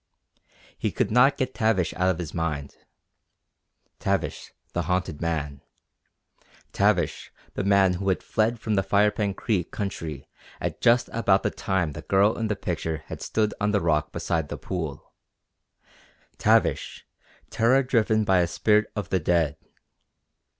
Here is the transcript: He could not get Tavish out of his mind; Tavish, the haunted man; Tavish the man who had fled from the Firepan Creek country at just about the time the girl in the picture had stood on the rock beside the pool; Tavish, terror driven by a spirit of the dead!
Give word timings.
He 0.75 0.91
could 0.91 1.11
not 1.11 1.37
get 1.37 1.53
Tavish 1.53 1.93
out 1.93 2.09
of 2.09 2.17
his 2.17 2.33
mind; 2.33 2.75
Tavish, 3.99 4.51
the 4.73 4.81
haunted 4.81 5.21
man; 5.21 5.61
Tavish 6.73 7.31
the 7.53 7.63
man 7.63 7.93
who 7.93 8.09
had 8.09 8.23
fled 8.23 8.59
from 8.59 8.73
the 8.73 8.81
Firepan 8.81 9.35
Creek 9.35 9.69
country 9.69 10.27
at 10.59 10.81
just 10.81 11.07
about 11.13 11.43
the 11.43 11.51
time 11.51 11.91
the 11.91 12.01
girl 12.01 12.35
in 12.35 12.47
the 12.47 12.55
picture 12.55 13.03
had 13.09 13.21
stood 13.21 13.53
on 13.61 13.69
the 13.73 13.79
rock 13.79 14.11
beside 14.11 14.49
the 14.49 14.57
pool; 14.57 15.13
Tavish, 16.39 17.05
terror 17.51 17.83
driven 17.83 18.23
by 18.23 18.39
a 18.39 18.47
spirit 18.47 18.91
of 18.95 19.09
the 19.09 19.19
dead! 19.19 19.55